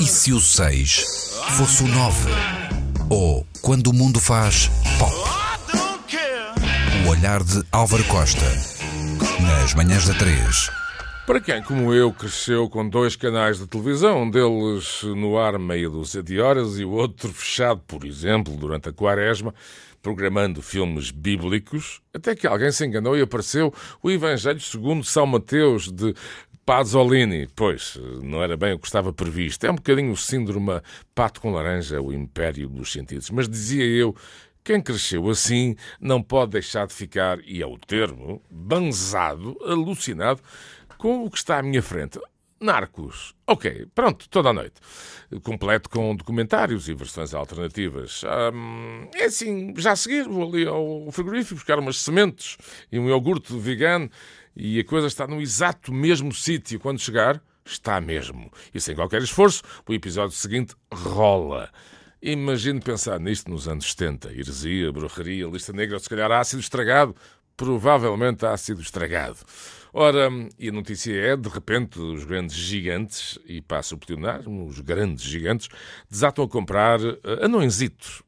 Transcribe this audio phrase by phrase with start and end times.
[0.00, 2.30] E se o 6 fosse o 9?
[3.10, 5.12] Ou quando o mundo faz pop?
[7.04, 8.44] O olhar de Álvaro Costa.
[9.42, 10.70] Nas manhãs da 3.
[11.26, 15.90] Para quem, como eu, cresceu com dois canais de televisão, um deles no ar meia
[15.90, 19.52] dúzia de horas e o outro fechado, por exemplo, durante a quaresma,
[20.00, 25.90] programando filmes bíblicos, até que alguém se enganou e apareceu o Evangelho segundo São Mateus
[25.90, 26.14] de
[26.68, 27.48] Pasolini.
[27.56, 29.64] Pois, não era bem o que estava previsto.
[29.64, 30.82] É um bocadinho o síndrome
[31.14, 33.30] pato com laranja, o império dos sentidos.
[33.30, 34.14] Mas dizia eu
[34.62, 40.42] quem cresceu assim não pode deixar de ficar, e é o termo, banzado, alucinado
[40.98, 42.20] com o que está à minha frente.
[42.60, 43.34] Narcos.
[43.46, 44.80] Ok, pronto, toda a noite.
[45.42, 48.22] Completo com documentários e versões alternativas.
[49.14, 52.56] É assim, já a seguir vou ali ao frigorífico buscar umas sementes
[52.90, 54.08] e um iogurte vegan
[54.56, 56.80] e a coisa está no exato mesmo sítio.
[56.80, 58.50] Quando chegar, está mesmo.
[58.74, 61.70] E sem qualquer esforço, o episódio seguinte rola.
[62.20, 64.32] Imagino pensar nisto nos anos 70.
[64.32, 67.14] Heresia, bruxaria, lista negra, se calhar ácido estragado.
[67.56, 69.38] Provavelmente ácido estragado.
[70.00, 74.78] Ora, e a notícia é, de repente, os grandes gigantes, e passo a plenar, os
[74.78, 75.68] grandes gigantes,
[76.08, 78.22] desatam a comprar uh, anõezitos,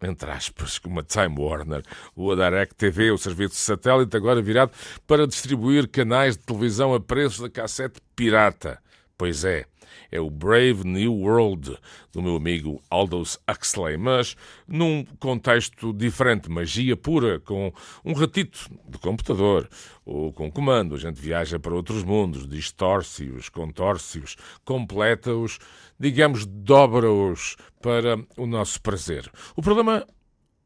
[0.00, 1.82] entre aspas, como a Time Warner,
[2.14, 4.70] ou a Direct TV, o serviço de satélite agora virado
[5.04, 8.78] para distribuir canais de televisão a preço da cassete pirata.
[9.18, 9.66] Pois é,
[10.10, 11.76] é o Brave New World
[12.12, 17.72] do meu amigo Aldous Huxley, mas num contexto diferente, magia pura, com
[18.04, 19.68] um ratito de computador
[20.04, 20.94] ou com comando.
[20.94, 25.58] A gente viaja para outros mundos, distorce-os, contorce-os, completa-os,
[25.98, 29.30] digamos, dobra-os para o nosso prazer.
[29.54, 30.06] O problema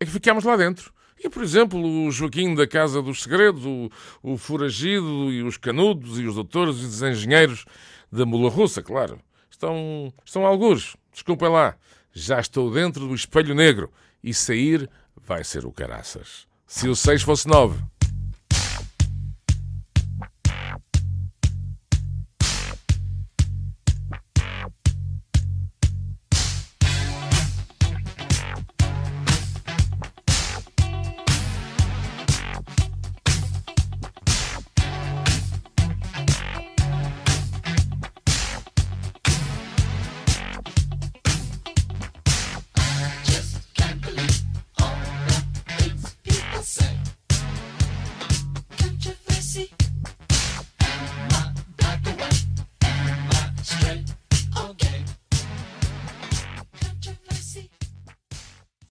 [0.00, 0.92] é que ficamos lá dentro.
[1.22, 3.88] E, por exemplo, o Joaquim da Casa dos Segredos, o,
[4.22, 7.64] o Foragido e os Canudos e os Doutores e os Engenheiros
[8.10, 9.20] da Mula Russa, claro.
[9.48, 10.96] Estão, estão algures.
[11.12, 11.76] Desculpem lá.
[12.12, 13.90] Já estou dentro do espelho negro.
[14.22, 16.46] E sair vai ser o caraças.
[16.66, 17.78] Se o 6 fosse 9.